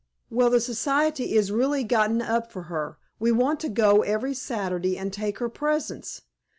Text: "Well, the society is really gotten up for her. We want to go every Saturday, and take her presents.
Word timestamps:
"Well, 0.31 0.49
the 0.49 0.59
society 0.59 1.35
is 1.35 1.51
really 1.51 1.83
gotten 1.83 2.23
up 2.23 2.51
for 2.51 2.63
her. 2.63 2.97
We 3.19 3.31
want 3.31 3.59
to 3.59 3.69
go 3.69 4.01
every 4.01 4.33
Saturday, 4.33 4.97
and 4.97 5.13
take 5.13 5.37
her 5.37 5.47
presents. 5.47 6.23